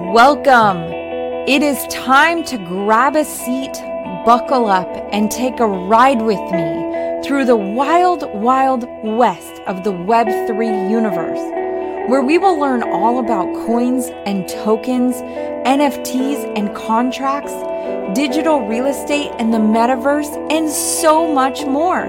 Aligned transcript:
Welcome. 0.00 0.92
It 1.48 1.60
is 1.60 1.84
time 1.88 2.44
to 2.44 2.56
grab 2.56 3.16
a 3.16 3.24
seat, 3.24 3.72
buckle 4.24 4.66
up, 4.66 4.88
and 5.10 5.28
take 5.28 5.58
a 5.58 5.66
ride 5.66 6.22
with 6.22 6.38
me 6.52 7.20
through 7.24 7.46
the 7.46 7.56
wild, 7.56 8.22
wild 8.32 8.84
west 9.02 9.60
of 9.66 9.82
the 9.82 9.90
Web3 9.90 10.88
universe, 10.88 11.40
where 12.08 12.22
we 12.22 12.38
will 12.38 12.60
learn 12.60 12.84
all 12.84 13.18
about 13.18 13.52
coins 13.66 14.06
and 14.24 14.48
tokens, 14.48 15.16
NFTs 15.66 16.56
and 16.56 16.72
contracts, 16.76 17.54
digital 18.16 18.68
real 18.68 18.86
estate 18.86 19.32
and 19.40 19.52
the 19.52 19.58
metaverse, 19.58 20.32
and 20.52 20.70
so 20.70 21.26
much 21.26 21.66
more. 21.66 22.06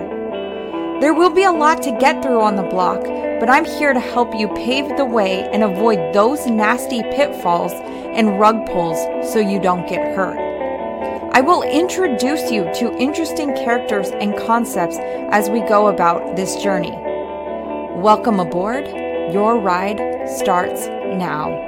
There 1.01 1.15
will 1.15 1.31
be 1.31 1.43
a 1.43 1.51
lot 1.51 1.81
to 1.81 1.97
get 1.99 2.21
through 2.21 2.41
on 2.41 2.55
the 2.55 2.61
block 2.61 3.03
but 3.39 3.49
I'm 3.49 3.63
here 3.63 3.93
to 3.93 3.99
help 3.99 4.35
you 4.35 4.49
pave 4.49 4.97
the 4.97 5.05
way 5.05 5.49
and 5.53 5.63
avoid 5.63 6.13
those 6.13 6.45
nasty 6.45 7.01
pitfalls 7.03 7.71
and 7.73 8.37
rug 8.37 8.65
pulls 8.65 8.97
so 9.31 9.39
you 9.39 9.61
don't 9.61 9.87
get 9.87 10.15
hurt. 10.15 10.37
I 11.31 11.39
will 11.39 11.63
introduce 11.63 12.51
you 12.51 12.63
to 12.75 12.97
interesting 12.97 13.55
characters 13.55 14.09
and 14.09 14.37
concepts 14.37 14.97
as 14.99 15.49
we 15.49 15.61
go 15.61 15.87
about 15.87 16.35
this 16.35 16.61
journey. 16.61 16.91
Welcome 18.01 18.41
aboard. 18.41 18.87
Your 19.33 19.57
ride 19.57 20.27
starts 20.27 20.87
now. 20.87 21.65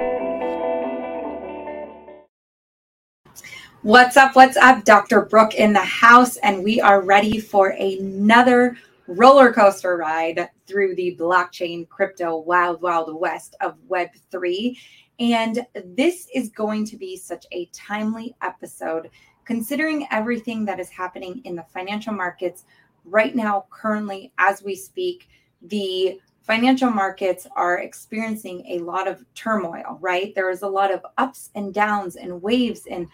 What's 3.80 4.16
up? 4.16 4.36
What's 4.36 4.56
up? 4.58 4.84
Dr. 4.84 5.22
Brooke 5.22 5.54
in 5.54 5.72
the 5.72 5.80
house, 5.80 6.36
and 6.36 6.62
we 6.62 6.80
are 6.80 7.00
ready 7.00 7.40
for 7.40 7.68
another 7.68 8.76
roller 9.06 9.52
coaster 9.52 9.96
ride 9.96 10.48
through 10.66 10.94
the 10.94 11.16
blockchain 11.18 11.88
crypto 11.88 12.38
wild, 12.38 12.80
wild 12.82 13.14
west 13.18 13.56
of 13.60 13.76
Web3. 13.88 14.76
And 15.20 15.66
this 15.84 16.28
is 16.34 16.48
going 16.50 16.84
to 16.86 16.96
be 16.96 17.16
such 17.16 17.46
a 17.52 17.66
timely 17.66 18.34
episode 18.42 19.10
considering 19.44 20.06
everything 20.10 20.64
that 20.64 20.80
is 20.80 20.88
happening 20.88 21.42
in 21.44 21.56
the 21.56 21.64
financial 21.64 22.12
markets 22.12 22.64
right 23.04 23.34
now, 23.34 23.66
currently, 23.70 24.32
as 24.38 24.62
we 24.62 24.74
speak. 24.74 25.28
The 25.62 26.20
financial 26.42 26.90
markets 26.90 27.46
are 27.56 27.80
experiencing 27.80 28.64
a 28.66 28.78
lot 28.80 29.06
of 29.06 29.24
turmoil, 29.34 29.98
right? 30.00 30.34
There 30.34 30.50
is 30.50 30.62
a 30.62 30.68
lot 30.68 30.92
of 30.92 31.04
ups 31.18 31.50
and 31.54 31.72
downs 31.72 32.16
and 32.16 32.42
waves 32.42 32.86
and 32.90 33.06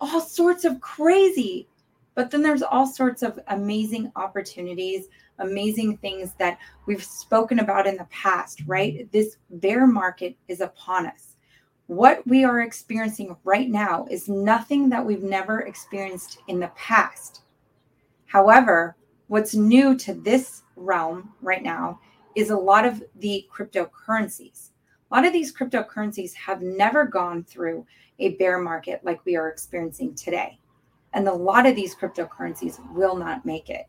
all 0.00 0.20
sorts 0.20 0.64
of 0.64 0.80
crazy. 0.80 1.68
But 2.14 2.30
then 2.30 2.42
there's 2.42 2.62
all 2.62 2.86
sorts 2.86 3.22
of 3.22 3.38
amazing 3.48 4.10
opportunities 4.16 5.08
amazing 5.38 5.98
things 5.98 6.34
that 6.38 6.58
we've 6.86 7.04
spoken 7.04 7.60
about 7.60 7.86
in 7.86 7.96
the 7.96 8.06
past, 8.10 8.62
right? 8.66 9.10
This 9.12 9.36
bear 9.50 9.86
market 9.86 10.36
is 10.48 10.60
upon 10.60 11.06
us. 11.06 11.36
What 11.86 12.26
we 12.26 12.44
are 12.44 12.62
experiencing 12.62 13.36
right 13.44 13.68
now 13.68 14.06
is 14.10 14.28
nothing 14.28 14.88
that 14.88 15.04
we've 15.04 15.22
never 15.22 15.60
experienced 15.60 16.38
in 16.48 16.58
the 16.58 16.72
past. 16.74 17.42
However, 18.26 18.96
what's 19.28 19.54
new 19.54 19.96
to 19.98 20.14
this 20.14 20.62
realm 20.74 21.32
right 21.40 21.62
now 21.62 22.00
is 22.34 22.50
a 22.50 22.56
lot 22.56 22.84
of 22.84 23.02
the 23.16 23.46
cryptocurrencies. 23.52 24.70
A 25.10 25.14
lot 25.14 25.24
of 25.24 25.32
these 25.32 25.54
cryptocurrencies 25.54 26.34
have 26.34 26.60
never 26.60 27.04
gone 27.04 27.44
through 27.44 27.86
a 28.18 28.30
bear 28.36 28.58
market 28.58 29.00
like 29.04 29.24
we 29.24 29.36
are 29.36 29.48
experiencing 29.48 30.14
today. 30.14 30.58
And 31.12 31.28
a 31.28 31.32
lot 31.32 31.66
of 31.66 31.76
these 31.76 31.94
cryptocurrencies 31.94 32.78
will 32.92 33.16
not 33.16 33.46
make 33.46 33.70
it. 33.70 33.86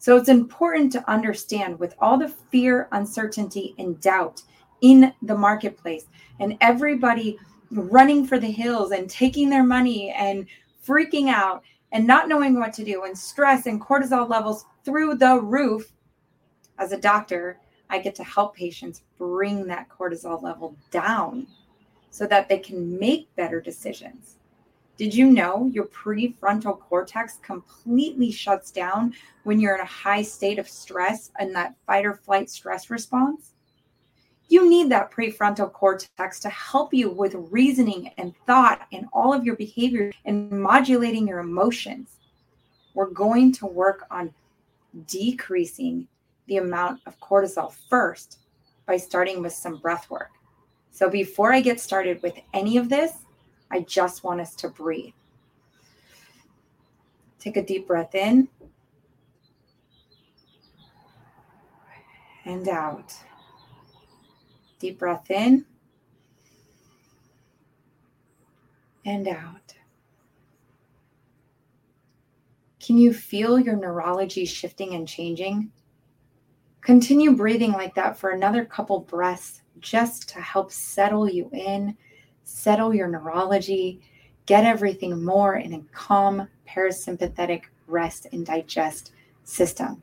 So 0.00 0.16
it's 0.16 0.30
important 0.30 0.90
to 0.92 1.10
understand 1.10 1.78
with 1.78 1.94
all 1.98 2.16
the 2.16 2.28
fear, 2.28 2.88
uncertainty, 2.90 3.74
and 3.78 4.00
doubt 4.00 4.42
in 4.80 5.12
the 5.20 5.36
marketplace, 5.36 6.06
and 6.40 6.56
everybody 6.62 7.38
running 7.70 8.26
for 8.26 8.38
the 8.38 8.50
hills 8.50 8.92
and 8.92 9.10
taking 9.10 9.50
their 9.50 9.62
money 9.62 10.10
and 10.10 10.46
freaking 10.86 11.28
out 11.28 11.62
and 11.92 12.06
not 12.06 12.28
knowing 12.28 12.58
what 12.58 12.72
to 12.72 12.84
do, 12.84 13.04
and 13.04 13.16
stress 13.16 13.66
and 13.66 13.78
cortisol 13.78 14.26
levels 14.26 14.64
through 14.84 15.16
the 15.16 15.38
roof. 15.38 15.92
As 16.78 16.92
a 16.92 17.00
doctor, 17.00 17.58
I 17.90 17.98
get 17.98 18.14
to 18.14 18.24
help 18.24 18.56
patients 18.56 19.02
bring 19.18 19.66
that 19.66 19.90
cortisol 19.90 20.42
level 20.42 20.76
down 20.90 21.46
so 22.10 22.26
that 22.26 22.48
they 22.48 22.58
can 22.58 22.98
make 22.98 23.34
better 23.36 23.60
decisions. 23.60 24.36
Did 25.00 25.14
you 25.14 25.30
know 25.30 25.70
your 25.72 25.86
prefrontal 25.86 26.78
cortex 26.78 27.38
completely 27.40 28.30
shuts 28.30 28.70
down 28.70 29.14
when 29.44 29.58
you're 29.58 29.74
in 29.74 29.80
a 29.80 29.86
high 29.86 30.20
state 30.20 30.58
of 30.58 30.68
stress 30.68 31.30
and 31.38 31.56
that 31.56 31.74
fight 31.86 32.04
or 32.04 32.12
flight 32.12 32.50
stress 32.50 32.90
response? 32.90 33.54
You 34.48 34.68
need 34.68 34.90
that 34.90 35.10
prefrontal 35.10 35.72
cortex 35.72 36.38
to 36.40 36.50
help 36.50 36.92
you 36.92 37.08
with 37.08 37.34
reasoning 37.50 38.10
and 38.18 38.34
thought 38.46 38.86
and 38.92 39.06
all 39.10 39.32
of 39.32 39.42
your 39.42 39.56
behavior 39.56 40.12
and 40.26 40.50
modulating 40.50 41.26
your 41.26 41.38
emotions. 41.38 42.18
We're 42.92 43.08
going 43.08 43.52
to 43.52 43.64
work 43.64 44.04
on 44.10 44.34
decreasing 45.06 46.08
the 46.46 46.58
amount 46.58 47.00
of 47.06 47.18
cortisol 47.20 47.72
first 47.88 48.40
by 48.84 48.98
starting 48.98 49.40
with 49.40 49.54
some 49.54 49.78
breath 49.78 50.10
work. 50.10 50.32
So, 50.90 51.08
before 51.08 51.54
I 51.54 51.62
get 51.62 51.80
started 51.80 52.20
with 52.22 52.34
any 52.52 52.76
of 52.76 52.90
this, 52.90 53.12
I 53.70 53.80
just 53.80 54.24
want 54.24 54.40
us 54.40 54.54
to 54.56 54.68
breathe. 54.68 55.14
Take 57.38 57.56
a 57.56 57.64
deep 57.64 57.86
breath 57.86 58.14
in 58.14 58.48
and 62.44 62.68
out. 62.68 63.14
Deep 64.78 64.98
breath 64.98 65.30
in 65.30 65.64
and 69.04 69.28
out. 69.28 69.74
Can 72.80 72.98
you 72.98 73.12
feel 73.12 73.58
your 73.58 73.76
neurology 73.76 74.44
shifting 74.44 74.94
and 74.94 75.06
changing? 75.06 75.70
Continue 76.80 77.36
breathing 77.36 77.72
like 77.72 77.94
that 77.94 78.18
for 78.18 78.30
another 78.30 78.64
couple 78.64 79.00
breaths 79.00 79.62
just 79.80 80.28
to 80.30 80.40
help 80.40 80.72
settle 80.72 81.28
you 81.28 81.48
in 81.52 81.96
settle 82.50 82.94
your 82.94 83.08
neurology, 83.08 84.00
get 84.46 84.64
everything 84.64 85.24
more 85.24 85.56
in 85.56 85.72
a 85.72 85.82
calm 85.92 86.48
parasympathetic 86.68 87.62
rest 87.86 88.26
and 88.32 88.44
digest 88.44 89.12
system. 89.44 90.02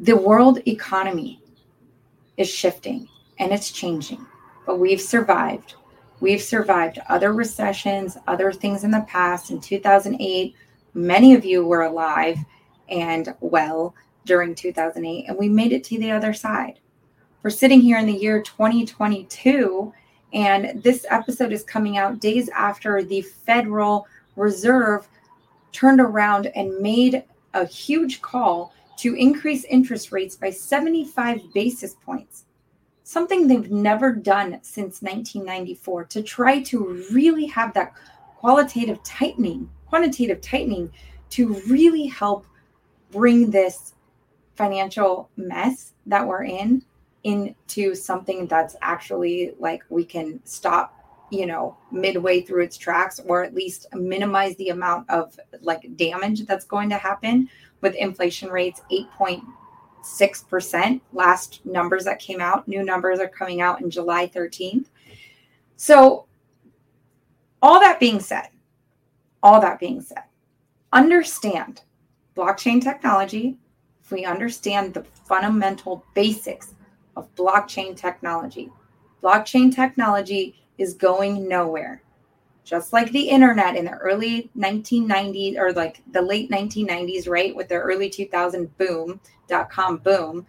The 0.00 0.16
world 0.16 0.60
economy 0.66 1.42
is 2.36 2.48
shifting 2.48 3.08
and 3.38 3.52
it's 3.52 3.70
changing, 3.70 4.26
but 4.66 4.78
we've 4.78 5.00
survived. 5.00 5.74
We've 6.20 6.42
survived 6.42 7.00
other 7.08 7.32
recessions, 7.32 8.16
other 8.28 8.52
things 8.52 8.84
in 8.84 8.92
the 8.92 9.04
past. 9.08 9.50
In 9.50 9.60
2008, 9.60 10.54
many 10.94 11.34
of 11.34 11.44
you 11.44 11.66
were 11.66 11.82
alive 11.82 12.38
and 12.88 13.34
well 13.40 13.94
during 14.24 14.54
2008, 14.54 15.24
and 15.28 15.36
we 15.36 15.48
made 15.48 15.72
it 15.72 15.82
to 15.84 15.98
the 15.98 16.12
other 16.12 16.32
side. 16.32 16.78
We're 17.42 17.50
sitting 17.50 17.80
here 17.80 17.98
in 17.98 18.06
the 18.06 18.12
year 18.12 18.40
2022 18.40 19.92
and 20.32 20.82
this 20.82 21.04
episode 21.10 21.52
is 21.52 21.62
coming 21.62 21.98
out 21.98 22.20
days 22.20 22.48
after 22.50 23.02
the 23.02 23.22
Federal 23.22 24.06
Reserve 24.36 25.06
turned 25.72 26.00
around 26.00 26.46
and 26.54 26.78
made 26.78 27.24
a 27.54 27.66
huge 27.66 28.22
call 28.22 28.72
to 28.98 29.14
increase 29.14 29.64
interest 29.64 30.12
rates 30.12 30.36
by 30.36 30.50
75 30.50 31.52
basis 31.52 31.94
points. 31.94 32.44
Something 33.04 33.46
they've 33.46 33.70
never 33.70 34.12
done 34.12 34.58
since 34.62 35.02
1994 35.02 36.04
to 36.04 36.22
try 36.22 36.62
to 36.62 37.04
really 37.12 37.46
have 37.46 37.74
that 37.74 37.92
qualitative 38.36 39.02
tightening, 39.02 39.68
quantitative 39.86 40.40
tightening 40.40 40.90
to 41.30 41.54
really 41.68 42.06
help 42.06 42.46
bring 43.10 43.50
this 43.50 43.94
financial 44.54 45.28
mess 45.36 45.92
that 46.06 46.26
we're 46.26 46.44
in 46.44 46.82
into 47.24 47.94
something 47.94 48.46
that's 48.46 48.76
actually 48.82 49.52
like 49.58 49.82
we 49.88 50.04
can 50.04 50.40
stop 50.44 50.98
you 51.30 51.46
know 51.46 51.76
midway 51.90 52.42
through 52.42 52.62
its 52.62 52.76
tracks 52.76 53.20
or 53.26 53.42
at 53.42 53.54
least 53.54 53.86
minimize 53.94 54.54
the 54.56 54.68
amount 54.68 55.08
of 55.08 55.38
like 55.60 55.96
damage 55.96 56.44
that's 56.46 56.64
going 56.64 56.90
to 56.90 56.96
happen 56.96 57.48
with 57.80 57.94
inflation 57.94 58.50
rates 58.50 58.82
8.6% 58.92 61.00
last 61.12 61.64
numbers 61.64 62.04
that 62.04 62.18
came 62.18 62.40
out 62.40 62.68
new 62.68 62.84
numbers 62.84 63.18
are 63.18 63.28
coming 63.28 63.60
out 63.60 63.80
in 63.80 63.90
July 63.90 64.28
13th 64.28 64.86
so 65.76 66.26
all 67.62 67.80
that 67.80 67.98
being 67.98 68.20
said 68.20 68.48
all 69.42 69.60
that 69.60 69.80
being 69.80 70.02
said 70.02 70.24
understand 70.92 71.82
blockchain 72.36 72.82
technology 72.82 73.56
if 74.04 74.10
we 74.10 74.24
understand 74.24 74.92
the 74.92 75.04
fundamental 75.24 76.04
basics 76.14 76.74
of 77.16 77.34
blockchain 77.34 77.96
technology. 77.96 78.70
Blockchain 79.22 79.74
technology 79.74 80.64
is 80.78 80.94
going 80.94 81.48
nowhere. 81.48 82.02
Just 82.64 82.92
like 82.92 83.10
the 83.10 83.28
internet 83.28 83.76
in 83.76 83.84
the 83.86 83.92
early 83.92 84.50
1990s 84.56 85.56
or 85.58 85.72
like 85.72 86.02
the 86.12 86.22
late 86.22 86.50
1990s, 86.50 87.28
right? 87.28 87.54
With 87.54 87.68
the 87.68 87.74
early 87.74 88.08
2000 88.08 88.76
boom, 88.78 89.20
dot 89.48 89.68
com 89.70 89.98
boom. 89.98 90.46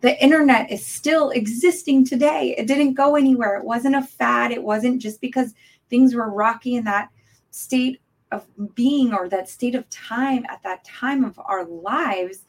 the 0.00 0.22
internet 0.22 0.70
is 0.70 0.84
still 0.84 1.30
existing 1.30 2.04
today. 2.04 2.54
It 2.56 2.66
didn't 2.66 2.94
go 2.94 3.16
anywhere. 3.16 3.56
It 3.56 3.64
wasn't 3.64 3.96
a 3.96 4.02
fad. 4.02 4.52
It 4.52 4.62
wasn't 4.62 5.00
just 5.00 5.20
because 5.20 5.54
things 5.90 6.14
were 6.14 6.30
rocky 6.30 6.76
in 6.76 6.84
that 6.84 7.10
state 7.50 8.00
of 8.32 8.46
being 8.74 9.12
or 9.12 9.28
that 9.28 9.48
state 9.48 9.74
of 9.74 9.88
time 9.90 10.44
at 10.48 10.62
that 10.62 10.84
time 10.84 11.24
of 11.24 11.38
our 11.44 11.64
lives. 11.64 12.44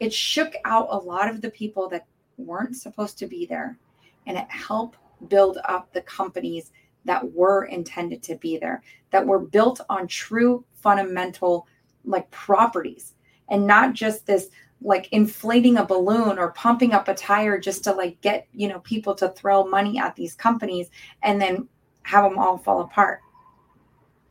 It 0.00 0.12
shook 0.12 0.54
out 0.64 0.88
a 0.90 0.96
lot 0.96 1.28
of 1.30 1.40
the 1.40 1.50
people 1.50 1.88
that 1.90 2.06
weren't 2.46 2.76
supposed 2.76 3.18
to 3.18 3.26
be 3.26 3.46
there. 3.46 3.78
And 4.26 4.36
it 4.36 4.50
helped 4.50 4.98
build 5.28 5.58
up 5.68 5.92
the 5.92 6.02
companies 6.02 6.72
that 7.04 7.32
were 7.32 7.64
intended 7.64 8.22
to 8.24 8.36
be 8.36 8.58
there, 8.58 8.82
that 9.10 9.26
were 9.26 9.38
built 9.38 9.80
on 9.88 10.06
true 10.06 10.64
fundamental 10.74 11.66
like 12.04 12.30
properties. 12.30 13.14
And 13.48 13.66
not 13.66 13.94
just 13.94 14.26
this 14.26 14.48
like 14.82 15.08
inflating 15.12 15.76
a 15.76 15.84
balloon 15.84 16.38
or 16.38 16.52
pumping 16.52 16.92
up 16.92 17.08
a 17.08 17.14
tire 17.14 17.58
just 17.58 17.84
to 17.84 17.92
like 17.92 18.20
get 18.22 18.46
you 18.52 18.68
know 18.68 18.80
people 18.80 19.14
to 19.14 19.28
throw 19.30 19.64
money 19.64 19.98
at 19.98 20.16
these 20.16 20.34
companies 20.34 20.88
and 21.22 21.40
then 21.40 21.68
have 22.02 22.24
them 22.24 22.38
all 22.38 22.56
fall 22.56 22.80
apart. 22.80 23.20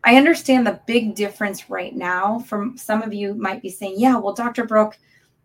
I 0.03 0.15
understand 0.15 0.65
the 0.65 0.79
big 0.87 1.13
difference 1.13 1.69
right 1.69 1.95
now 1.95 2.39
from 2.39 2.77
some 2.77 3.01
of 3.01 3.13
you 3.13 3.35
might 3.35 3.61
be 3.61 3.69
saying 3.69 3.95
yeah 3.97 4.17
well 4.17 4.33
dr 4.33 4.63
brooke 4.65 4.97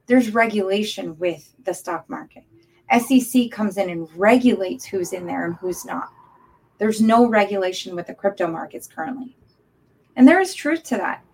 there's 0.07 0.31
regulation 0.31 1.19
with 1.19 1.53
the 1.65 1.75
stock 1.75 2.09
market 2.09 2.45
SEC 2.93 3.51
comes 3.51 3.77
in 3.77 3.91
and 3.91 4.09
regulates 4.17 4.85
who's 4.85 5.13
in 5.13 5.27
there 5.27 5.47
and 5.47 5.57
who's 5.57 5.85
not. 5.85 6.11
There's 6.79 7.01
no 7.01 7.27
regulation 7.27 7.95
with 7.95 8.07
the 8.07 8.15
crypto 8.15 8.47
markets 8.47 8.87
currently. 8.87 9.37
And 10.17 10.29
there 10.29 10.41
is 10.41 10.55
truth 10.55 10.83
to 10.85 10.97
that. 10.97 11.25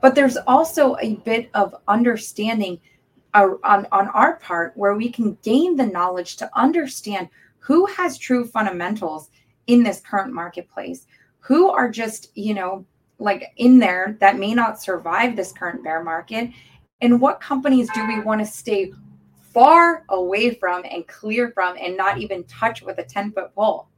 But 0.00 0.14
there's 0.14 0.36
also 0.36 0.96
a 1.00 1.16
bit 1.16 1.50
of 1.54 1.74
understanding 1.88 2.80
uh, 3.34 3.48
on, 3.64 3.86
on 3.92 4.08
our 4.08 4.36
part 4.36 4.72
where 4.76 4.94
we 4.94 5.10
can 5.10 5.36
gain 5.42 5.76
the 5.76 5.86
knowledge 5.86 6.36
to 6.36 6.50
understand 6.58 7.28
who 7.58 7.86
has 7.86 8.16
true 8.16 8.46
fundamentals 8.46 9.30
in 9.66 9.82
this 9.82 10.00
current 10.00 10.32
marketplace, 10.32 11.06
who 11.40 11.68
are 11.68 11.90
just, 11.90 12.30
you 12.36 12.54
know, 12.54 12.84
like 13.18 13.52
in 13.56 13.78
there 13.78 14.16
that 14.20 14.38
may 14.38 14.54
not 14.54 14.80
survive 14.80 15.34
this 15.34 15.52
current 15.52 15.82
bear 15.82 16.02
market, 16.02 16.50
and 17.00 17.20
what 17.20 17.40
companies 17.40 17.90
do 17.94 18.06
we 18.06 18.20
want 18.20 18.40
to 18.40 18.46
stay 18.46 18.92
far 19.58 20.04
away 20.10 20.54
from 20.54 20.84
and 20.88 21.08
clear 21.08 21.50
from 21.50 21.76
and 21.80 21.96
not 21.96 22.18
even 22.18 22.44
touch 22.44 22.80
with 22.82 22.98
a 22.98 23.04
10 23.04 23.32
foot 23.32 23.52
pole 23.54 23.88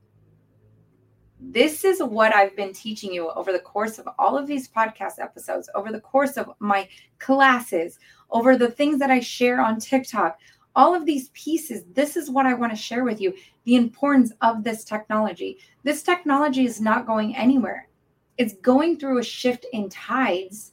this 1.40 1.84
is 1.84 2.02
what 2.02 2.34
I've 2.34 2.54
been 2.54 2.72
teaching 2.72 3.12
you 3.12 3.30
over 3.30 3.52
the 3.52 3.58
course 3.58 3.98
of 3.98 4.08
all 4.18 4.36
of 4.36 4.46
these 4.46 4.68
podcast 4.68 5.18
episodes, 5.18 5.70
over 5.74 5.90
the 5.90 6.00
course 6.00 6.36
of 6.36 6.50
my 6.58 6.88
classes, 7.18 7.98
over 8.30 8.56
the 8.56 8.70
things 8.70 8.98
that 8.98 9.10
I 9.10 9.20
share 9.20 9.60
on 9.60 9.80
TikTok. 9.80 10.38
All 10.76 10.94
of 10.94 11.06
these 11.06 11.30
pieces, 11.30 11.84
this 11.94 12.16
is 12.16 12.30
what 12.30 12.46
I 12.46 12.54
want 12.54 12.72
to 12.72 12.76
share 12.76 13.04
with 13.04 13.20
you 13.20 13.34
the 13.64 13.76
importance 13.76 14.32
of 14.42 14.62
this 14.62 14.84
technology. 14.84 15.58
This 15.82 16.02
technology 16.02 16.64
is 16.64 16.80
not 16.80 17.06
going 17.06 17.34
anywhere, 17.34 17.88
it's 18.36 18.54
going 18.54 18.98
through 18.98 19.18
a 19.18 19.24
shift 19.24 19.66
in 19.72 19.88
tides 19.88 20.72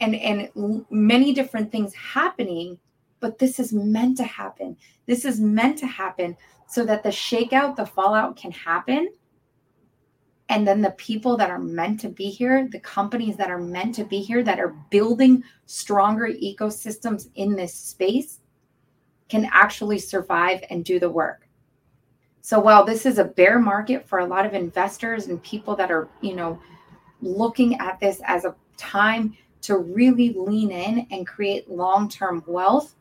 and, 0.00 0.14
and 0.14 0.84
many 0.90 1.32
different 1.32 1.70
things 1.70 1.94
happening. 1.94 2.78
But 3.26 3.40
this 3.40 3.58
is 3.58 3.72
meant 3.72 4.16
to 4.18 4.22
happen. 4.22 4.76
This 5.06 5.24
is 5.24 5.40
meant 5.40 5.78
to 5.78 5.86
happen 5.88 6.36
so 6.68 6.84
that 6.84 7.02
the 7.02 7.08
shakeout, 7.08 7.74
the 7.74 7.84
fallout 7.84 8.36
can 8.36 8.52
happen 8.52 9.08
and 10.48 10.64
then 10.64 10.80
the 10.80 10.92
people 10.92 11.36
that 11.38 11.50
are 11.50 11.58
meant 11.58 11.98
to 12.02 12.08
be 12.08 12.30
here, 12.30 12.68
the 12.70 12.78
companies 12.78 13.36
that 13.38 13.50
are 13.50 13.58
meant 13.58 13.96
to 13.96 14.04
be 14.04 14.20
here, 14.20 14.44
that 14.44 14.60
are 14.60 14.76
building 14.90 15.42
stronger 15.64 16.28
ecosystems 16.28 17.30
in 17.34 17.56
this 17.56 17.74
space, 17.74 18.38
can 19.28 19.48
actually 19.50 19.98
survive 19.98 20.62
and 20.70 20.84
do 20.84 21.00
the 21.00 21.10
work. 21.10 21.48
So 22.42 22.60
while 22.60 22.84
this 22.84 23.06
is 23.06 23.18
a 23.18 23.24
bear 23.24 23.58
market 23.58 24.08
for 24.08 24.20
a 24.20 24.24
lot 24.24 24.46
of 24.46 24.54
investors 24.54 25.26
and 25.26 25.42
people 25.42 25.74
that 25.74 25.90
are, 25.90 26.08
you 26.20 26.36
know, 26.36 26.60
looking 27.20 27.80
at 27.80 27.98
this 27.98 28.20
as 28.24 28.44
a 28.44 28.54
time 28.76 29.36
to 29.62 29.78
really 29.78 30.32
lean 30.32 30.70
in 30.70 31.08
and 31.10 31.26
create 31.26 31.68
long-term 31.68 32.44
wealth, 32.46 32.95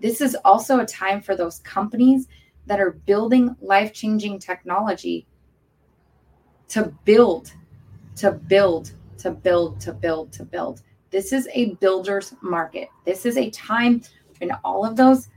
this 0.00 0.20
is 0.20 0.36
also 0.44 0.80
a 0.80 0.86
time 0.86 1.20
for 1.20 1.36
those 1.36 1.58
companies 1.60 2.28
that 2.66 2.80
are 2.80 2.92
building 2.92 3.56
life-changing 3.60 4.38
technology 4.38 5.26
to 6.68 6.92
build, 7.04 7.52
to 8.16 8.32
build, 8.32 8.92
to 9.18 9.30
build, 9.30 9.80
to 9.80 9.92
build, 9.92 10.32
to 10.32 10.44
build. 10.44 10.82
This 11.10 11.32
is 11.32 11.48
a 11.52 11.74
builder's 11.74 12.34
market. 12.40 12.88
This 13.04 13.26
is 13.26 13.36
a 13.36 13.50
time 13.50 14.02
when 14.38 14.52
all 14.64 14.84
of 14.84 14.96
those 14.96 15.28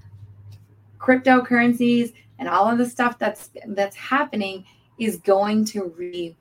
cryptocurrencies 1.00 2.14
and 2.40 2.48
all 2.48 2.70
of 2.70 2.78
the 2.78 2.90
stuff 2.90 3.18
that's 3.18 3.50
that's 3.70 3.96
happening 3.96 4.66
is 5.00 5.18
going 5.18 5.66
to 5.66 5.94
really 5.98 6.38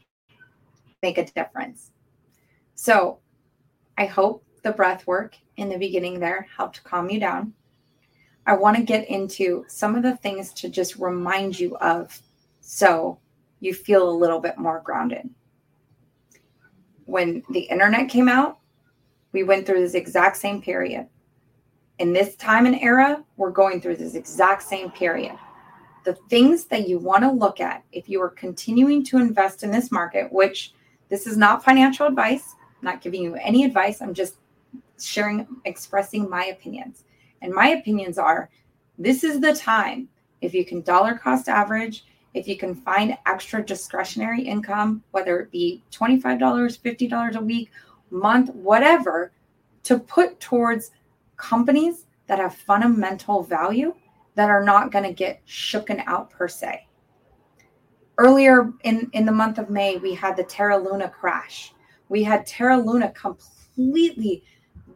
make 1.02 1.18
a 1.18 1.24
difference. 1.24 1.90
So 2.74 3.18
I 3.96 4.04
hope 4.04 4.44
the 4.62 4.72
breath 4.72 5.06
work 5.06 5.36
in 5.56 5.68
the 5.68 5.78
beginning 5.78 6.20
there 6.20 6.46
helped 6.56 6.84
calm 6.84 7.10
you 7.10 7.18
down. 7.18 7.54
I 8.46 8.54
want 8.54 8.76
to 8.76 8.82
get 8.82 9.08
into 9.08 9.64
some 9.68 9.94
of 9.94 10.02
the 10.02 10.16
things 10.16 10.52
to 10.54 10.68
just 10.68 10.96
remind 10.96 11.58
you 11.58 11.76
of 11.76 12.20
so 12.60 13.18
you 13.60 13.72
feel 13.72 14.08
a 14.08 14.10
little 14.10 14.40
bit 14.40 14.58
more 14.58 14.80
grounded. 14.84 15.30
When 17.04 17.42
the 17.50 17.60
internet 17.60 18.08
came 18.08 18.28
out, 18.28 18.58
we 19.32 19.44
went 19.44 19.66
through 19.66 19.80
this 19.80 19.94
exact 19.94 20.36
same 20.36 20.60
period. 20.60 21.06
In 21.98 22.12
this 22.12 22.34
time 22.36 22.66
and 22.66 22.76
era, 22.76 23.22
we're 23.36 23.50
going 23.50 23.80
through 23.80 23.96
this 23.96 24.14
exact 24.14 24.62
same 24.62 24.90
period. 24.90 25.36
The 26.04 26.14
things 26.28 26.64
that 26.64 26.88
you 26.88 26.98
want 26.98 27.22
to 27.22 27.30
look 27.30 27.60
at 27.60 27.84
if 27.92 28.08
you 28.08 28.20
are 28.20 28.28
continuing 28.28 29.04
to 29.04 29.18
invest 29.18 29.62
in 29.62 29.70
this 29.70 29.92
market, 29.92 30.32
which 30.32 30.72
this 31.08 31.26
is 31.26 31.36
not 31.36 31.64
financial 31.64 32.06
advice, 32.08 32.56
I'm 32.80 32.86
not 32.86 33.00
giving 33.00 33.22
you 33.22 33.36
any 33.36 33.64
advice, 33.64 34.02
I'm 34.02 34.14
just 34.14 34.36
sharing, 34.98 35.46
expressing 35.64 36.28
my 36.28 36.46
opinions. 36.46 37.04
And 37.42 37.52
my 37.52 37.68
opinions 37.68 38.16
are 38.16 38.48
this 38.98 39.24
is 39.24 39.40
the 39.40 39.54
time, 39.54 40.08
if 40.40 40.54
you 40.54 40.64
can 40.64 40.80
dollar 40.80 41.14
cost 41.14 41.48
average, 41.48 42.04
if 42.34 42.48
you 42.48 42.56
can 42.56 42.74
find 42.74 43.18
extra 43.26 43.62
discretionary 43.62 44.42
income, 44.42 45.02
whether 45.10 45.40
it 45.40 45.50
be 45.50 45.82
$25, 45.92 46.38
$50 46.40 47.34
a 47.34 47.40
week, 47.40 47.70
month, 48.10 48.50
whatever, 48.54 49.32
to 49.82 49.98
put 49.98 50.40
towards 50.40 50.92
companies 51.36 52.06
that 52.26 52.38
have 52.38 52.54
fundamental 52.54 53.42
value 53.42 53.94
that 54.34 54.48
are 54.48 54.64
not 54.64 54.90
going 54.90 55.04
to 55.04 55.12
get 55.12 55.44
shooken 55.46 56.02
out 56.06 56.30
per 56.30 56.48
se. 56.48 56.86
Earlier 58.18 58.72
in, 58.84 59.10
in 59.12 59.26
the 59.26 59.32
month 59.32 59.58
of 59.58 59.68
May, 59.68 59.96
we 59.96 60.14
had 60.14 60.36
the 60.36 60.44
Terra 60.44 60.78
Luna 60.78 61.08
crash. 61.08 61.74
We 62.08 62.22
had 62.22 62.46
Terra 62.46 62.78
Luna 62.78 63.10
completely 63.12 64.44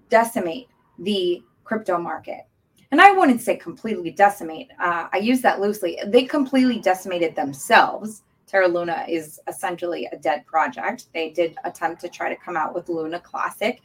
decimate 0.08 0.68
the 0.98 1.42
crypto 1.66 1.98
market 1.98 2.46
and 2.90 3.00
I 3.00 3.12
wouldn't 3.12 3.40
say 3.40 3.56
completely 3.56 4.10
decimate. 4.10 4.70
Uh, 4.80 5.08
I 5.12 5.18
use 5.18 5.40
that 5.42 5.60
loosely. 5.60 5.98
They 6.06 6.24
completely 6.24 6.78
decimated 6.78 7.34
themselves. 7.34 8.22
Terra 8.46 8.68
Luna 8.68 9.04
is 9.08 9.40
essentially 9.48 10.08
a 10.12 10.16
dead 10.16 10.46
project. 10.46 11.06
They 11.12 11.30
did 11.30 11.56
attempt 11.64 12.00
to 12.02 12.08
try 12.08 12.28
to 12.28 12.36
come 12.36 12.56
out 12.56 12.74
with 12.74 12.88
Luna 12.88 13.18
Classic, 13.20 13.82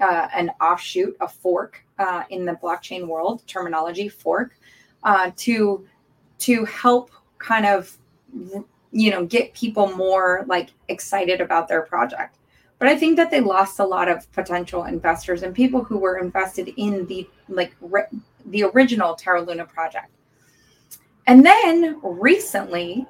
uh, 0.00 0.28
an 0.34 0.50
offshoot, 0.60 1.16
a 1.20 1.28
fork 1.28 1.84
uh, 1.98 2.24
in 2.30 2.44
the 2.44 2.54
blockchain 2.54 3.06
world 3.06 3.46
terminology, 3.46 4.08
fork, 4.08 4.58
uh, 5.04 5.30
to 5.36 5.86
to 6.38 6.64
help 6.64 7.10
kind 7.38 7.66
of 7.66 7.96
you 8.90 9.10
know 9.10 9.24
get 9.24 9.54
people 9.54 9.94
more 9.94 10.44
like 10.48 10.70
excited 10.88 11.40
about 11.40 11.68
their 11.68 11.82
project. 11.82 12.36
But 12.80 12.88
I 12.88 12.96
think 12.96 13.18
that 13.18 13.30
they 13.30 13.40
lost 13.40 13.78
a 13.78 13.84
lot 13.84 14.08
of 14.08 14.30
potential 14.32 14.84
investors 14.84 15.42
and 15.42 15.54
people 15.54 15.84
who 15.84 15.98
were 15.98 16.16
invested 16.16 16.72
in 16.78 17.06
the 17.06 17.28
like 17.48 17.76
re- 17.80 18.06
the 18.46 18.64
original 18.64 19.14
Terra 19.14 19.42
Luna 19.42 19.66
project. 19.66 20.08
And 21.26 21.44
then 21.44 22.00
recently, 22.02 23.06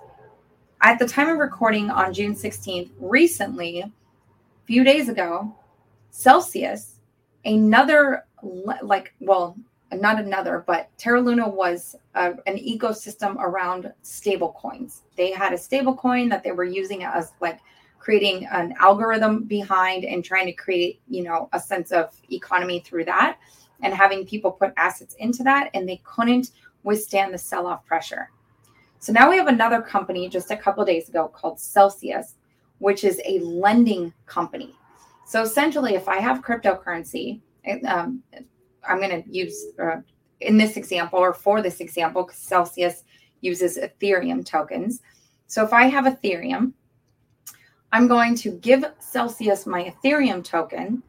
at 0.83 0.99
the 0.99 1.07
time 1.07 1.29
of 1.29 1.39
recording 1.39 1.89
on 1.89 2.13
June 2.13 2.35
16th, 2.35 2.91
recently, 2.99 3.81
a 3.81 3.93
few 4.67 4.83
days 4.83 5.09
ago, 5.09 5.55
Celsius, 6.11 6.97
another, 7.45 8.25
like, 8.83 9.15
well, 9.21 9.57
not 9.93 10.19
another, 10.19 10.65
but 10.67 10.89
Terra 10.99 11.21
Luna 11.21 11.49
was 11.49 11.95
uh, 12.17 12.33
an 12.47 12.57
ecosystem 12.57 13.37
around 13.37 13.93
stable 14.03 14.53
coins. 14.59 15.03
They 15.17 15.31
had 15.31 15.53
a 15.53 15.59
stable 15.59 15.95
coin 15.95 16.29
that 16.31 16.43
they 16.43 16.53
were 16.53 16.65
using 16.65 17.05
as 17.05 17.33
like 17.41 17.61
creating 18.01 18.47
an 18.47 18.75
algorithm 18.81 19.45
behind 19.45 20.05
and 20.05 20.25
trying 20.25 20.47
to 20.47 20.53
create, 20.53 21.01
you 21.09 21.23
know, 21.23 21.49
a 21.53 21.61
sense 21.61 21.93
of 21.93 22.11
economy 22.33 22.81
through 22.81 23.05
that 23.05 23.39
and 23.83 23.95
having 23.95 24.27
people 24.27 24.51
put 24.51 24.73
assets 24.77 25.15
into 25.21 25.43
that, 25.43 25.71
and 25.75 25.89
they 25.89 26.01
couldn't 26.05 26.51
withstand 26.83 27.33
the 27.33 27.39
sell 27.39 27.67
off 27.67 27.85
pressure. 27.87 28.31
So 28.99 29.13
now 29.13 29.31
we 29.31 29.37
have 29.37 29.47
another 29.47 29.81
company 29.81 30.29
just 30.29 30.51
a 30.51 30.57
couple 30.57 30.85
days 30.85 31.09
ago 31.09 31.29
called 31.29 31.59
Celsius, 31.61 32.35
which 32.79 33.05
is 33.05 33.21
a 33.25 33.39
lending 33.41 34.13
company. 34.27 34.75
So 35.27 35.43
essentially, 35.43 35.95
if 35.95 36.09
I 36.09 36.17
have 36.21 36.43
cryptocurrency, 36.43 37.41
um, 37.87 38.23
I'm 38.87 38.99
going 38.99 39.23
to 39.23 39.31
use 39.31 39.67
uh, 39.83 40.01
in 40.41 40.57
this 40.57 40.77
example, 40.77 41.19
or 41.19 41.33
for 41.33 41.63
this 41.63 41.81
example, 41.81 42.29
Celsius 42.33 43.05
uses 43.41 43.79
Ethereum 43.79 44.45
tokens. 44.45 45.01
So 45.47 45.65
if 45.65 45.73
I 45.73 45.85
have 45.85 46.05
Ethereum, 46.05 46.73
I'm 47.93 48.07
going 48.07 48.37
to 48.37 48.53
give 48.53 48.85
Celsius 49.01 49.67
my 49.67 49.93
Ethereum 49.93 50.45
token, 50.45 51.03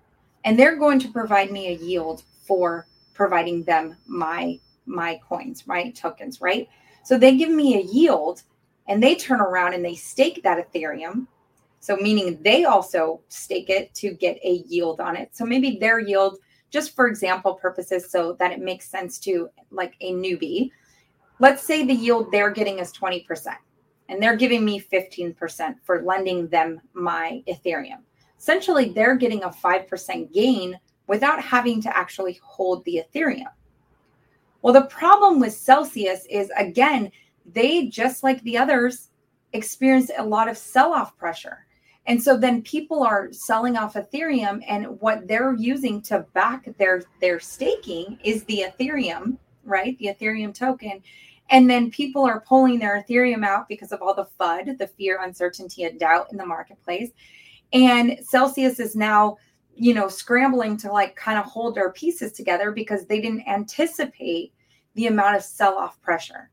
and 0.45 0.57
they're 0.57 0.77
going 0.77 0.99
to 0.99 1.09
provide 1.09 1.51
me 1.51 1.67
a 1.67 1.77
yield 1.77 2.23
for 2.43 2.87
providing 3.13 3.63
them 3.63 3.95
my 4.07 4.59
my 4.87 5.19
coins, 5.27 5.67
my 5.67 5.91
tokens, 5.91 6.41
right? 6.41 6.67
So 7.03 7.17
they 7.17 7.37
give 7.37 7.49
me 7.49 7.77
a 7.77 7.81
yield 7.81 8.41
and 8.87 9.01
they 9.01 9.15
turn 9.15 9.39
around 9.39 9.73
and 9.73 9.85
they 9.85 9.95
stake 9.95 10.41
that 10.43 10.57
Ethereum. 10.57 11.27
So 11.79 11.95
meaning 11.95 12.41
they 12.41 12.65
also 12.65 13.21
stake 13.29 13.69
it 13.69 13.93
to 13.95 14.11
get 14.11 14.37
a 14.43 14.63
yield 14.67 14.99
on 14.99 15.15
it. 15.15 15.35
So 15.35 15.45
maybe 15.45 15.77
their 15.79 15.99
yield 15.99 16.39
just 16.71 16.95
for 16.95 17.07
example 17.07 17.53
purposes 17.53 18.09
so 18.09 18.33
that 18.39 18.51
it 18.51 18.59
makes 18.59 18.89
sense 18.89 19.19
to 19.19 19.49
like 19.69 19.93
a 20.01 20.13
newbie. 20.13 20.71
Let's 21.39 21.63
say 21.63 21.85
the 21.85 21.93
yield 21.93 22.31
they're 22.31 22.51
getting 22.51 22.79
is 22.79 22.91
20% 22.91 23.55
and 24.11 24.21
they're 24.21 24.35
giving 24.35 24.65
me 24.65 24.79
15% 24.79 25.75
for 25.83 26.03
lending 26.03 26.47
them 26.49 26.81
my 26.93 27.41
Ethereum. 27.47 28.01
Essentially, 28.37 28.89
they're 28.89 29.15
getting 29.15 29.43
a 29.43 29.49
5% 29.49 30.33
gain 30.33 30.77
without 31.07 31.41
having 31.41 31.81
to 31.81 31.97
actually 31.97 32.37
hold 32.43 32.83
the 32.83 33.01
Ethereum. 33.15 33.53
Well, 34.61 34.73
the 34.73 34.83
problem 34.83 35.39
with 35.39 35.53
Celsius 35.53 36.25
is 36.29 36.51
again, 36.57 37.09
they 37.53 37.87
just 37.87 38.21
like 38.21 38.43
the 38.43 38.57
others 38.57 39.09
experience 39.53 40.11
a 40.17 40.25
lot 40.25 40.49
of 40.49 40.57
sell 40.57 40.91
off 40.91 41.17
pressure. 41.17 41.65
And 42.05 42.21
so 42.21 42.37
then 42.37 42.63
people 42.63 43.03
are 43.03 43.31
selling 43.31 43.77
off 43.77 43.93
Ethereum 43.93 44.61
and 44.67 44.99
what 44.99 45.25
they're 45.27 45.55
using 45.55 46.01
to 46.03 46.25
back 46.33 46.67
their 46.77 47.03
their 47.21 47.39
staking 47.39 48.19
is 48.25 48.43
the 48.43 48.65
Ethereum, 48.67 49.37
right? 49.63 49.97
The 49.99 50.07
Ethereum 50.07 50.53
token. 50.53 51.01
And 51.51 51.69
then 51.69 51.91
people 51.91 52.23
are 52.23 52.39
pulling 52.39 52.79
their 52.79 53.03
Ethereum 53.03 53.45
out 53.45 53.67
because 53.67 53.91
of 53.91 54.01
all 54.01 54.13
the 54.13 54.27
FUD, 54.39 54.77
the 54.77 54.87
fear, 54.87 55.19
uncertainty, 55.21 55.83
and 55.83 55.99
doubt 55.99 56.31
in 56.31 56.37
the 56.37 56.45
marketplace. 56.45 57.11
And 57.73 58.17
Celsius 58.23 58.79
is 58.79 58.95
now, 58.95 59.37
you 59.75 59.93
know, 59.93 60.07
scrambling 60.07 60.77
to 60.77 60.91
like 60.91 61.15
kind 61.15 61.37
of 61.37 61.45
hold 61.45 61.75
their 61.75 61.91
pieces 61.91 62.31
together 62.31 62.71
because 62.71 63.05
they 63.05 63.19
didn't 63.19 63.47
anticipate 63.47 64.53
the 64.95 65.07
amount 65.07 65.35
of 65.35 65.43
sell 65.43 65.77
off 65.77 66.01
pressure. 66.01 66.49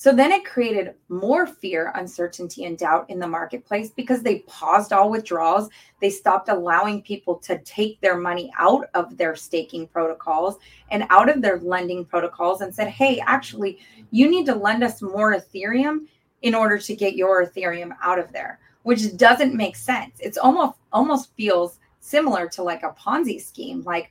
So 0.00 0.14
then 0.14 0.32
it 0.32 0.46
created 0.46 0.94
more 1.10 1.46
fear, 1.46 1.92
uncertainty, 1.94 2.64
and 2.64 2.78
doubt 2.78 3.10
in 3.10 3.18
the 3.18 3.28
marketplace 3.28 3.90
because 3.90 4.22
they 4.22 4.38
paused 4.46 4.94
all 4.94 5.10
withdrawals. 5.10 5.68
They 6.00 6.08
stopped 6.08 6.48
allowing 6.48 7.02
people 7.02 7.36
to 7.40 7.58
take 7.64 8.00
their 8.00 8.16
money 8.16 8.50
out 8.58 8.86
of 8.94 9.18
their 9.18 9.36
staking 9.36 9.88
protocols 9.88 10.56
and 10.90 11.04
out 11.10 11.28
of 11.28 11.42
their 11.42 11.58
lending 11.58 12.06
protocols 12.06 12.62
and 12.62 12.74
said, 12.74 12.88
hey, 12.88 13.20
actually, 13.26 13.78
you 14.10 14.30
need 14.30 14.46
to 14.46 14.54
lend 14.54 14.82
us 14.82 15.02
more 15.02 15.34
Ethereum 15.34 16.06
in 16.40 16.54
order 16.54 16.78
to 16.78 16.96
get 16.96 17.14
your 17.14 17.44
Ethereum 17.44 17.94
out 18.02 18.18
of 18.18 18.32
there, 18.32 18.58
which 18.84 19.18
doesn't 19.18 19.54
make 19.54 19.76
sense. 19.76 20.16
It's 20.20 20.38
almost 20.38 20.78
almost 20.94 21.36
feels 21.36 21.78
similar 22.00 22.48
to 22.48 22.62
like 22.62 22.84
a 22.84 22.94
Ponzi 22.98 23.38
scheme. 23.38 23.82
Like 23.82 24.10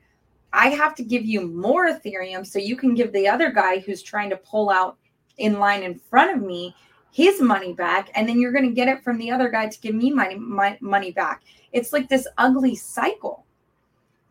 I 0.53 0.67
have 0.67 0.93
to 0.97 1.03
give 1.03 1.25
you 1.25 1.47
more 1.47 1.87
Ethereum 1.87 2.45
so 2.45 2.59
you 2.59 2.75
can 2.75 2.93
give 2.93 3.11
the 3.11 3.27
other 3.27 3.51
guy 3.51 3.79
who's 3.79 4.03
trying 4.03 4.29
to 4.29 4.37
pull 4.37 4.69
out 4.69 4.95
in 5.39 5.59
line 5.59 5.83
in 5.83 5.97
front 5.97 6.35
of 6.35 6.43
me 6.43 6.75
his 7.11 7.41
money 7.41 7.73
back 7.73 8.11
and 8.13 8.29
then 8.29 8.39
you're 8.39 8.51
going 8.51 8.67
to 8.67 8.75
get 8.75 8.87
it 8.87 9.03
from 9.03 9.17
the 9.17 9.31
other 9.31 9.49
guy 9.49 9.67
to 9.67 9.79
give 9.81 9.95
me 9.95 10.11
money 10.11 10.35
my 10.35 10.77
money 10.79 11.11
back. 11.11 11.43
It's 11.71 11.91
like 11.91 12.07
this 12.07 12.27
ugly 12.37 12.75
cycle. 12.75 13.45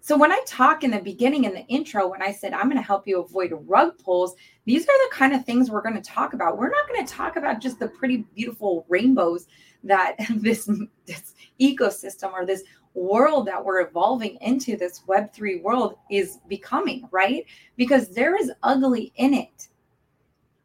So 0.01 0.17
when 0.17 0.33
i 0.33 0.41
talk 0.47 0.85
in 0.85 0.91
the 0.91 1.01
beginning 1.01 1.45
in 1.45 1.53
the 1.53 1.67
intro 1.67 2.09
when 2.09 2.23
i 2.23 2.33
said 2.33 2.55
i'm 2.55 2.71
going 2.71 2.79
to 2.79 2.83
help 2.83 3.07
you 3.07 3.21
avoid 3.21 3.53
rug 3.67 3.99
pulls 3.99 4.37
these 4.69 4.83
are 4.83 5.09
the 5.09 5.15
kind 5.15 5.33
of 5.33 5.47
things 5.47 5.71
we're 5.71 5.81
going 5.81 5.95
to 5.95 6.03
talk 6.03 6.35
about. 6.35 6.59
We're 6.59 6.69
not 6.69 6.87
going 6.87 7.07
to 7.07 7.11
talk 7.11 7.37
about 7.37 7.59
just 7.59 7.79
the 7.79 7.89
pretty 7.89 8.27
beautiful 8.35 8.85
rainbows 8.91 9.47
that 9.85 10.17
this 10.37 10.71
this 11.07 11.33
ecosystem 11.59 12.35
or 12.35 12.45
this 12.45 12.65
world 12.93 13.47
that 13.47 13.65
we're 13.65 13.81
evolving 13.81 14.37
into 14.43 14.77
this 14.77 15.05
web3 15.09 15.63
world 15.63 15.95
is 16.11 16.41
becoming 16.49 17.09
right? 17.11 17.47
Because 17.79 18.11
there 18.11 18.37
is 18.37 18.53
ugly 18.63 19.11
in 19.17 19.33
it 19.33 19.69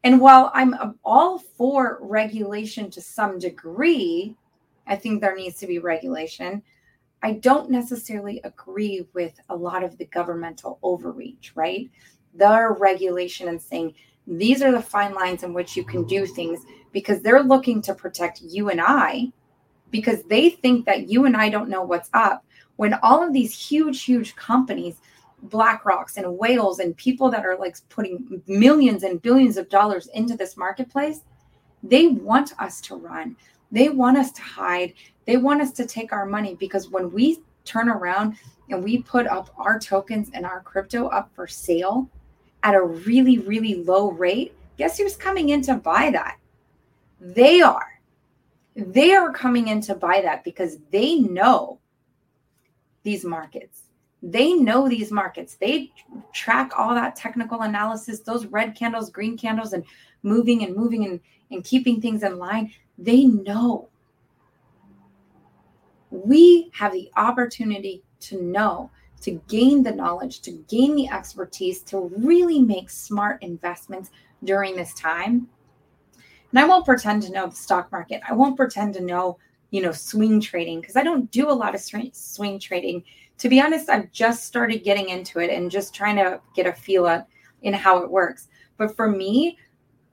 and 0.03 0.19
while 0.19 0.51
I'm 0.53 0.75
all 1.03 1.39
for 1.39 2.00
regulation 2.01 2.89
to 2.91 3.01
some 3.01 3.39
degree, 3.39 4.36
I 4.86 4.95
think 4.95 5.22
there 5.22 5.36
needs 5.36 5.57
to 5.60 5.67
be 5.67 5.79
regulation. 5.79 6.62
I 7.22 7.33
don't 7.33 7.69
necessarily 7.69 8.41
agree 8.43 9.07
with 9.13 9.39
a 9.50 9.55
lot 9.55 9.83
of 9.83 9.98
the 9.98 10.05
governmental 10.05 10.77
overreach, 10.83 11.53
right? 11.55 11.89
Their 12.33 12.74
regulation 12.74 13.48
and 13.48 13.62
saying 13.62 13.93
these 14.27 14.62
are 14.62 14.74
the 14.74 14.81
fine 14.81 15.13
lines 15.13 15.43
in 15.43 15.53
which 15.53 15.77
you 15.77 15.86
can 15.86 16.03
do 16.05 16.25
things 16.25 16.65
because 16.91 17.22
they're 17.22 17.43
looking 17.43 17.81
to 17.83 17.93
protect 17.93 18.41
you 18.41 18.69
and 18.69 18.81
I 18.81 19.31
because 19.89 20.24
they 20.24 20.50
think 20.50 20.86
that 20.86 21.07
you 21.07 21.25
and 21.25 21.38
I 21.38 21.50
don't 21.50 21.69
know 21.69 21.83
what's 21.83 22.10
up. 22.13 22.43
When 22.75 22.95
all 22.95 23.24
of 23.24 23.31
these 23.31 23.53
huge, 23.53 24.03
huge 24.03 24.36
companies 24.36 25.00
BlackRocks 25.50 26.17
and 26.17 26.38
whales 26.38 26.79
and 26.79 26.95
people 26.97 27.29
that 27.29 27.45
are 27.45 27.57
like 27.57 27.77
putting 27.89 28.41
millions 28.47 29.03
and 29.03 29.21
billions 29.21 29.57
of 29.57 29.69
dollars 29.69 30.07
into 30.13 30.35
this 30.35 30.57
marketplace 30.57 31.21
they 31.83 32.07
want 32.07 32.53
us 32.59 32.79
to 32.81 32.95
run. 32.95 33.35
They 33.71 33.89
want 33.89 34.17
us 34.17 34.31
to 34.31 34.41
hide. 34.41 34.93
They 35.25 35.38
want 35.38 35.62
us 35.62 35.71
to 35.73 35.85
take 35.85 36.13
our 36.13 36.25
money 36.25 36.55
because 36.55 36.89
when 36.89 37.12
we 37.12 37.41
turn 37.65 37.89
around 37.89 38.38
and 38.69 38.83
we 38.83 39.01
put 39.01 39.27
up 39.27 39.53
our 39.57 39.79
tokens 39.79 40.29
and 40.33 40.45
our 40.45 40.62
crypto 40.62 41.07
up 41.07 41.29
for 41.35 41.47
sale 41.47 42.09
at 42.63 42.75
a 42.75 42.81
really 42.81 43.39
really 43.39 43.83
low 43.83 44.12
rate 44.12 44.55
guess 44.77 44.97
who's 44.97 45.15
coming 45.15 45.50
in 45.50 45.62
to 45.62 45.75
buy 45.75 46.09
that? 46.12 46.38
They 47.19 47.62
are. 47.62 48.00
They 48.75 49.13
are 49.13 49.31
coming 49.31 49.67
in 49.67 49.81
to 49.81 49.95
buy 49.95 50.21
that 50.21 50.43
because 50.43 50.77
they 50.89 51.15
know 51.15 51.79
these 53.03 53.23
markets 53.23 53.83
they 54.24 54.53
know 54.53 54.88
these 54.88 55.12
markets. 55.12 55.56
They 55.56 55.92
track 56.32 56.72
all 56.77 56.96
that 56.96 57.18
technical 57.18 57.62
analysis, 57.62 58.22
those 58.22 58.46
red 58.46 58.74
candles, 58.74 59.10
green 59.10 59.38
candles, 59.38 59.74
and 59.74 59.84
moving 60.24 60.63
and 60.63 60.75
moving 60.75 61.06
and, 61.06 61.20
and 61.51 61.63
keeping 61.63 62.00
things 62.00 62.24
in 62.24 62.39
line. 62.39 62.72
They 62.98 63.25
know. 63.25 63.89
We 66.10 66.72
have 66.74 66.94
the 66.94 67.12
opportunity 67.18 68.01
to 68.22 68.42
know, 68.42 68.89
to 69.22 69.42
gain 69.50 69.84
the 69.84 69.92
knowledge, 69.92 70.39
to 70.42 70.51
gain 70.70 70.96
the 70.96 71.10
expertise, 71.10 71.82
to 71.84 72.10
really 72.18 72.62
make 72.62 72.89
smart 72.89 73.44
investments 73.44 74.10
during 74.46 74.77
this 74.77 74.94
time. 74.94 75.50
And 76.51 76.60
I 76.60 76.65
won't 76.65 76.86
pretend 76.86 77.24
to 77.24 77.32
know 77.32 77.48
the 77.48 77.56
stock 77.56 77.92
market. 77.92 78.22
I 78.30 78.34
won't 78.34 78.56
pretend 78.56 78.94
to 78.94 79.01
know, 79.01 79.38
you 79.72 79.82
know, 79.82 79.92
swing 79.92 80.39
trading 80.39 80.80
because 80.80 80.96
I 80.96 81.03
don't 81.03 81.30
do 81.32 81.50
a 81.50 81.51
lot 81.51 81.75
of 81.75 81.82
swing 81.82 82.60
trading 82.60 83.03
to 83.38 83.50
be 83.50 83.60
honest, 83.60 83.90
I've 83.90 84.12
just 84.12 84.46
started 84.46 84.84
getting 84.84 85.10
into 85.10 85.40
it 85.40 85.50
and 85.50 85.72
just 85.72 85.94
trying 85.94 86.16
to 86.18 86.40
get 86.56 86.66
a 86.66 86.74
feel 86.74 87.06
of, 87.06 87.24
in 87.62 87.74
how 87.74 87.98
it 87.98 88.10
works. 88.10 88.48
But 88.78 88.96
for 88.96 89.10
me, 89.10 89.58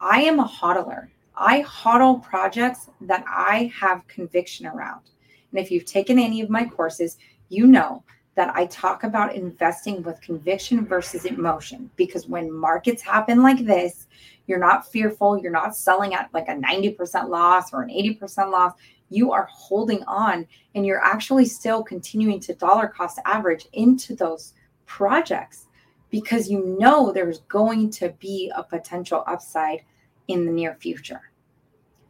I 0.01 0.23
am 0.23 0.41
a 0.41 0.49
hodler. 0.49 1.09
I 1.37 1.63
hodl 1.63 2.23
projects 2.23 2.89
that 3.03 3.25
I 3.29 3.73
have 3.79 4.07
conviction 4.07 4.67
around. 4.67 5.11
And 5.51 5.61
if 5.61 5.71
you've 5.71 5.85
taken 5.85 6.19
any 6.19 6.41
of 6.41 6.51
my 6.51 6.65
courses, 6.65 7.19
you 7.49 7.67
know 7.67 8.05
that 8.41 8.57
I 8.57 8.65
talk 8.65 9.05
about 9.05 9.35
investing 9.35 10.03
with 10.03 10.23
conviction 10.23 10.87
versus 10.87 11.27
emotion 11.27 11.91
because 11.97 12.27
when 12.27 12.51
markets 12.51 13.03
happen 13.03 13.43
like 13.43 13.67
this, 13.67 14.07
you're 14.47 14.59
not 14.59 14.91
fearful, 14.91 15.39
you're 15.39 15.53
not 15.53 15.77
selling 15.77 16.15
at 16.15 16.33
like 16.33 16.49
a 16.49 16.55
90% 16.55 17.29
loss 17.29 17.75
or 17.75 17.83
an 17.83 17.91
80% 17.91 18.51
loss 18.51 18.73
you 19.11 19.31
are 19.31 19.47
holding 19.53 20.03
on 20.05 20.47
and 20.75 20.87
you're 20.87 21.05
actually 21.05 21.45
still 21.45 21.83
continuing 21.83 22.41
to 22.41 22.55
dollar 22.55 22.89
cost 22.89 23.19
average 23.27 23.67
into 23.75 24.17
those 24.17 24.55
projects 24.87 25.67
because 26.09 26.49
you 26.49 26.65
know 26.79 27.13
there's 27.13 27.41
going 27.41 27.91
to 27.91 28.09
be 28.21 28.51
a 28.57 28.63
potential 28.63 29.23
upside 29.27 29.83
in 30.29 30.47
the 30.47 30.51
near 30.51 30.77
future. 30.81 31.31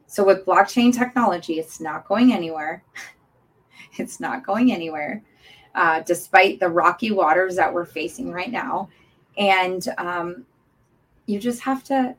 So, 0.07 0.23
with 0.25 0.47
blockchain 0.47 0.97
technology, 0.97 1.55
it's 1.55 1.81
not 1.81 2.07
going 2.07 2.33
anywhere. 2.33 2.85
it's 3.99 4.21
not 4.21 4.47
going 4.47 4.71
anywhere, 4.71 5.25
uh, 5.75 6.01
despite 6.01 6.61
the 6.61 6.69
rocky 6.69 7.11
waters 7.11 7.57
that 7.57 7.73
we're 7.73 7.85
facing 7.85 8.33
right 8.33 8.51
now. 8.51 8.89
And 9.37 9.87
um, 9.99 10.47
you 11.27 11.39
just 11.39 11.61
have 11.61 11.85
to 11.85 12.15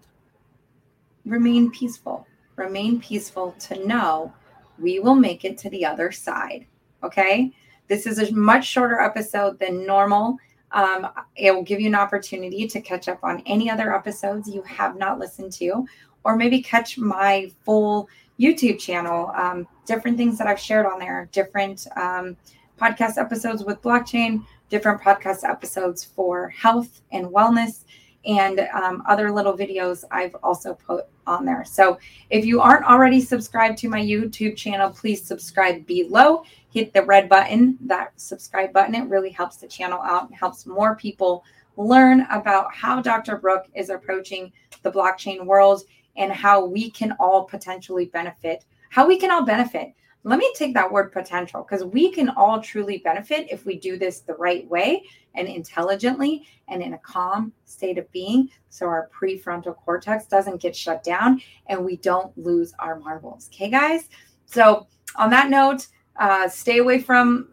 remain 1.25 1.71
peaceful, 1.71 2.25
remain 2.55 2.99
peaceful 2.99 3.55
to 3.59 3.85
know 3.85 4.33
we 4.79 4.99
will 4.99 5.15
make 5.15 5.45
it 5.45 5.57
to 5.59 5.69
the 5.69 5.85
other 5.85 6.11
side. 6.11 6.65
Okay. 7.03 7.51
This 7.87 8.05
is 8.07 8.19
a 8.19 8.31
much 8.33 8.65
shorter 8.65 8.99
episode 8.99 9.59
than 9.59 9.85
normal. 9.85 10.37
Um, 10.71 11.09
it 11.35 11.53
will 11.53 11.63
give 11.63 11.81
you 11.81 11.87
an 11.87 11.95
opportunity 11.95 12.65
to 12.67 12.79
catch 12.79 13.09
up 13.09 13.19
on 13.23 13.43
any 13.45 13.69
other 13.69 13.93
episodes 13.93 14.47
you 14.47 14.61
have 14.61 14.95
not 14.95 15.19
listened 15.19 15.51
to, 15.53 15.85
or 16.23 16.37
maybe 16.37 16.61
catch 16.61 16.97
my 16.97 17.51
full 17.65 18.07
YouTube 18.39 18.79
channel. 18.79 19.31
Um, 19.35 19.67
different 19.85 20.15
things 20.15 20.37
that 20.37 20.47
I've 20.47 20.59
shared 20.59 20.85
on 20.85 20.99
there, 20.99 21.27
different 21.33 21.85
um, 21.97 22.37
podcast 22.81 23.17
episodes 23.17 23.63
with 23.63 23.81
blockchain, 23.81 24.43
different 24.69 24.99
podcast 24.99 25.47
episodes 25.47 26.03
for 26.03 26.49
health 26.49 27.01
and 27.11 27.27
wellness. 27.27 27.83
and 28.25 28.59
um, 28.73 29.01
other 29.07 29.31
little 29.31 29.57
videos 29.57 30.03
I've 30.11 30.35
also 30.43 30.75
put 30.75 31.05
on 31.25 31.43
there. 31.43 31.65
So 31.65 31.97
if 32.29 32.45
you 32.45 32.61
aren't 32.61 32.85
already 32.85 33.19
subscribed 33.19 33.77
to 33.79 33.89
my 33.89 34.01
YouTube 34.01 34.55
channel, 34.55 34.91
please 34.91 35.23
subscribe 35.23 35.85
below. 35.87 36.43
Hit 36.69 36.93
the 36.93 37.03
red 37.03 37.27
button, 37.27 37.77
that 37.81 38.13
subscribe 38.17 38.73
button. 38.73 38.95
It 38.95 39.09
really 39.09 39.31
helps 39.31 39.57
the 39.57 39.67
channel 39.67 39.99
out 40.01 40.27
and 40.29 40.37
helps 40.37 40.65
more 40.65 40.95
people 40.95 41.43
learn 41.77 42.27
about 42.31 42.73
how 42.73 43.01
Dr. 43.01 43.37
Brooke 43.37 43.67
is 43.73 43.89
approaching 43.89 44.51
the 44.83 44.91
blockchain 44.91 45.45
world 45.45 45.81
and 46.15 46.31
how 46.31 46.63
we 46.63 46.91
can 46.91 47.13
all 47.19 47.45
potentially 47.45 48.05
benefit, 48.05 48.65
how 48.89 49.07
we 49.07 49.17
can 49.17 49.31
all 49.31 49.45
benefit 49.45 49.93
let 50.23 50.37
me 50.37 50.51
take 50.55 50.73
that 50.75 50.91
word 50.91 51.11
potential 51.11 51.65
because 51.67 51.83
we 51.83 52.11
can 52.11 52.29
all 52.29 52.61
truly 52.61 52.99
benefit 52.99 53.47
if 53.49 53.65
we 53.65 53.77
do 53.77 53.97
this 53.97 54.19
the 54.19 54.35
right 54.35 54.67
way 54.69 55.03
and 55.35 55.47
intelligently 55.47 56.45
and 56.67 56.81
in 56.81 56.93
a 56.93 56.97
calm 56.99 57.51
state 57.65 57.97
of 57.97 58.11
being 58.11 58.49
so 58.69 58.85
our 58.85 59.09
prefrontal 59.09 59.75
cortex 59.75 60.25
doesn't 60.27 60.61
get 60.61 60.75
shut 60.75 61.03
down 61.03 61.41
and 61.67 61.83
we 61.83 61.97
don't 61.97 62.35
lose 62.37 62.73
our 62.79 62.99
marbles. 62.99 63.49
Okay, 63.51 63.69
guys? 63.69 64.09
So, 64.45 64.87
on 65.15 65.29
that 65.31 65.49
note, 65.49 65.87
uh, 66.17 66.47
stay 66.47 66.77
away 66.77 66.99
from 66.99 67.49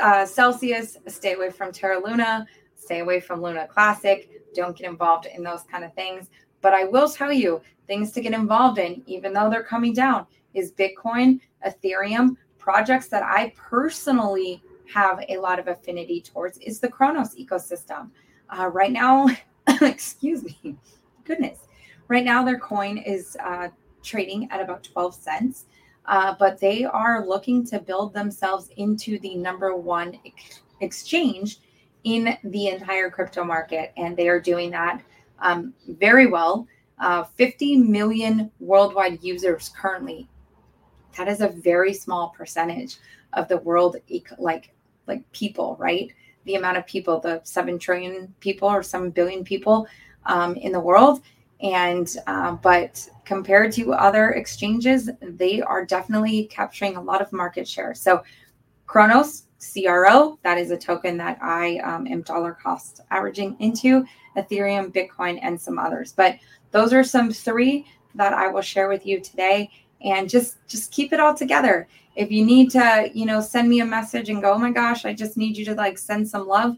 uh, 0.00 0.26
Celsius, 0.26 0.96
stay 1.06 1.34
away 1.34 1.50
from 1.50 1.72
Terra 1.72 2.00
Luna, 2.04 2.46
stay 2.74 3.00
away 3.00 3.20
from 3.20 3.42
Luna 3.42 3.66
Classic. 3.66 4.30
Don't 4.54 4.76
get 4.76 4.88
involved 4.88 5.26
in 5.26 5.42
those 5.42 5.62
kind 5.70 5.84
of 5.84 5.94
things. 5.94 6.28
But 6.60 6.74
I 6.74 6.84
will 6.84 7.08
tell 7.08 7.32
you 7.32 7.62
things 7.86 8.12
to 8.12 8.20
get 8.20 8.32
involved 8.32 8.78
in, 8.78 9.02
even 9.06 9.32
though 9.32 9.48
they're 9.48 9.62
coming 9.62 9.92
down, 9.92 10.26
is 10.54 10.72
Bitcoin, 10.72 11.40
Ethereum, 11.66 12.36
projects 12.58 13.08
that 13.08 13.22
I 13.22 13.52
personally 13.56 14.62
have 14.92 15.24
a 15.28 15.38
lot 15.38 15.58
of 15.58 15.68
affinity 15.68 16.20
towards 16.20 16.58
is 16.58 16.80
the 16.80 16.88
Cronos 16.88 17.34
ecosystem. 17.34 18.10
Uh, 18.48 18.68
right 18.68 18.92
now, 18.92 19.28
excuse 19.80 20.42
me, 20.44 20.76
goodness, 21.24 21.60
right 22.08 22.24
now 22.24 22.44
their 22.44 22.58
coin 22.58 22.98
is 22.98 23.36
uh, 23.44 23.68
trading 24.02 24.48
at 24.50 24.60
about 24.60 24.84
12 24.84 25.14
cents. 25.14 25.66
Uh, 26.06 26.34
but 26.38 26.58
they 26.58 26.84
are 26.84 27.26
looking 27.26 27.64
to 27.66 27.78
build 27.78 28.14
themselves 28.14 28.70
into 28.78 29.18
the 29.18 29.34
number 29.34 29.76
one 29.76 30.18
ex- 30.24 30.62
exchange 30.80 31.58
in 32.04 32.36
the 32.44 32.68
entire 32.68 33.10
crypto 33.10 33.44
market. 33.44 33.92
And 33.98 34.16
they 34.16 34.28
are 34.28 34.40
doing 34.40 34.70
that 34.70 35.02
um, 35.40 35.74
very 35.86 36.26
well. 36.26 36.66
Uh, 36.98 37.24
50 37.24 37.76
million 37.76 38.50
worldwide 38.58 39.22
users 39.22 39.70
currently 39.78 40.28
that 41.18 41.28
is 41.28 41.40
a 41.40 41.48
very 41.48 41.92
small 41.92 42.30
percentage 42.30 42.96
of 43.34 43.48
the 43.48 43.58
world 43.58 43.96
like 44.38 44.72
like 45.06 45.30
people 45.32 45.76
right? 45.78 46.12
The 46.44 46.54
amount 46.54 46.78
of 46.78 46.86
people 46.86 47.20
the 47.20 47.40
7 47.44 47.78
trillion 47.78 48.32
people 48.40 48.68
or 48.68 48.82
7 48.82 49.10
billion 49.10 49.44
people 49.44 49.86
um, 50.24 50.54
in 50.54 50.72
the 50.72 50.80
world. 50.80 51.20
And 51.60 52.08
uh, 52.28 52.52
but 52.52 53.06
compared 53.24 53.72
to 53.72 53.92
other 53.92 54.30
exchanges 54.30 55.10
they 55.20 55.60
are 55.60 55.84
definitely 55.84 56.44
capturing 56.44 56.96
a 56.96 57.02
lot 57.02 57.20
of 57.20 57.32
market 57.32 57.66
share. 57.68 57.94
So 57.94 58.22
Cronos 58.86 59.44
CRO 59.60 60.38
that 60.44 60.56
is 60.56 60.70
a 60.70 60.76
token 60.76 61.16
that 61.16 61.36
I 61.42 61.78
um, 61.78 62.06
am 62.06 62.22
dollar 62.22 62.52
cost 62.52 63.00
averaging 63.10 63.56
into 63.58 64.04
Ethereum 64.36 64.92
Bitcoin 64.92 65.40
and 65.42 65.60
some 65.60 65.80
others. 65.80 66.12
But 66.12 66.38
those 66.70 66.92
are 66.92 67.02
some 67.02 67.32
three 67.32 67.86
that 68.14 68.32
I 68.32 68.46
will 68.48 68.62
share 68.62 68.88
with 68.88 69.04
you 69.04 69.20
today 69.20 69.70
and 70.02 70.28
just 70.28 70.56
just 70.68 70.92
keep 70.92 71.12
it 71.12 71.20
all 71.20 71.34
together. 71.34 71.88
If 72.16 72.30
you 72.30 72.44
need 72.44 72.70
to 72.72 73.10
you 73.12 73.26
know 73.26 73.40
send 73.40 73.68
me 73.68 73.80
a 73.80 73.84
message 73.84 74.28
and 74.28 74.42
go 74.42 74.52
oh 74.52 74.58
my 74.58 74.70
gosh 74.70 75.04
i 75.04 75.12
just 75.12 75.36
need 75.36 75.56
you 75.56 75.64
to 75.66 75.74
like 75.74 75.98
send 75.98 76.28
some 76.28 76.46
love 76.46 76.76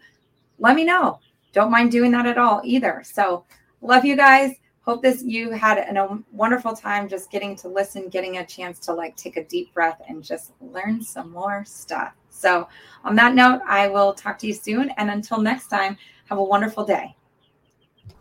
let 0.60 0.76
me 0.76 0.84
know. 0.84 1.18
Don't 1.52 1.70
mind 1.70 1.90
doing 1.90 2.12
that 2.12 2.26
at 2.26 2.38
all 2.38 2.60
either. 2.64 3.02
So 3.04 3.44
love 3.80 4.04
you 4.04 4.14
guys. 4.14 4.54
Hope 4.82 5.02
this 5.02 5.22
you 5.22 5.50
had 5.50 5.78
an, 5.78 5.96
a 5.96 6.18
wonderful 6.32 6.74
time 6.74 7.08
just 7.08 7.30
getting 7.30 7.56
to 7.56 7.68
listen 7.68 8.08
getting 8.08 8.38
a 8.38 8.46
chance 8.46 8.78
to 8.80 8.92
like 8.92 9.16
take 9.16 9.36
a 9.36 9.44
deep 9.44 9.72
breath 9.74 10.00
and 10.08 10.22
just 10.22 10.52
learn 10.60 11.02
some 11.02 11.30
more 11.30 11.64
stuff. 11.66 12.12
So 12.30 12.68
on 13.04 13.14
that 13.16 13.34
note 13.34 13.60
i 13.66 13.88
will 13.88 14.14
talk 14.14 14.38
to 14.38 14.46
you 14.46 14.54
soon 14.54 14.90
and 14.96 15.10
until 15.10 15.40
next 15.40 15.68
time 15.68 15.96
have 16.26 16.38
a 16.38 16.44
wonderful 16.44 16.84
day. 16.84 17.16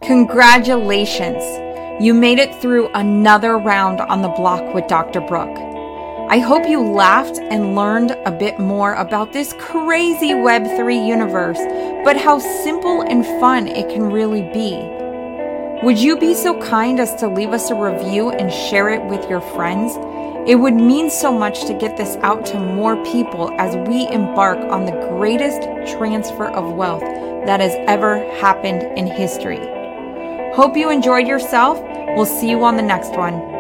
Congratulations 0.01 1.68
you 1.99 2.13
made 2.13 2.39
it 2.39 2.55
through 2.55 2.88
another 2.93 3.57
round 3.57 3.99
on 3.99 4.21
the 4.21 4.29
block 4.29 4.73
with 4.73 4.88
Dr. 4.88 5.19
Brooke. 5.19 5.57
I 6.29 6.39
hope 6.39 6.65
you 6.65 6.81
laughed 6.81 7.39
and 7.39 7.75
learned 7.75 8.12
a 8.25 8.31
bit 8.31 8.57
more 8.57 8.93
about 8.93 9.33
this 9.33 9.51
crazy 9.59 10.29
Web3 10.29 11.05
universe, 11.05 11.57
but 12.05 12.15
how 12.15 12.39
simple 12.39 13.01
and 13.01 13.25
fun 13.41 13.67
it 13.67 13.89
can 13.89 14.03
really 14.03 14.43
be. 14.43 14.77
Would 15.83 15.99
you 15.99 16.17
be 16.17 16.33
so 16.33 16.62
kind 16.62 17.01
as 17.01 17.15
to 17.15 17.27
leave 17.27 17.49
us 17.49 17.69
a 17.69 17.75
review 17.75 18.29
and 18.29 18.49
share 18.49 18.88
it 18.89 19.03
with 19.03 19.29
your 19.29 19.41
friends? 19.41 19.97
It 20.49 20.55
would 20.55 20.75
mean 20.75 21.09
so 21.09 21.38
much 21.38 21.65
to 21.65 21.73
get 21.73 21.97
this 21.97 22.15
out 22.21 22.45
to 22.47 22.59
more 22.59 22.95
people 23.03 23.51
as 23.59 23.75
we 23.89 24.07
embark 24.07 24.59
on 24.59 24.85
the 24.85 25.07
greatest 25.17 25.63
transfer 25.97 26.45
of 26.45 26.75
wealth 26.75 27.01
that 27.45 27.59
has 27.59 27.75
ever 27.89 28.19
happened 28.39 28.83
in 28.97 29.05
history. 29.05 29.78
Hope 30.60 30.76
you 30.76 30.89
enjoyed 30.89 31.26
yourself. 31.26 31.80
We'll 32.17 32.26
see 32.26 32.50
you 32.50 32.62
on 32.65 32.76
the 32.76 32.84
next 32.84 33.12
one. 33.12 33.59